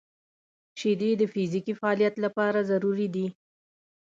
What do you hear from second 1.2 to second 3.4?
فزیکي فعالیت لپاره ضروري دي.